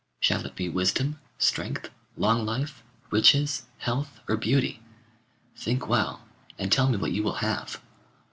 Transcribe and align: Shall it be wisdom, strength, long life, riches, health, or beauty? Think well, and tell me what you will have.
Shall 0.19 0.47
it 0.47 0.55
be 0.55 0.67
wisdom, 0.67 1.19
strength, 1.37 1.91
long 2.17 2.43
life, 2.43 2.81
riches, 3.11 3.67
health, 3.77 4.19
or 4.27 4.35
beauty? 4.35 4.81
Think 5.55 5.87
well, 5.87 6.21
and 6.57 6.71
tell 6.71 6.89
me 6.89 6.97
what 6.97 7.11
you 7.11 7.21
will 7.21 7.35
have. 7.45 7.79